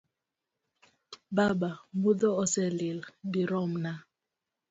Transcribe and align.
Baba 1.35 1.69
mudho 2.01 2.29
ose 2.41 2.63
lil 2.77 2.99
biromna. 3.31 3.91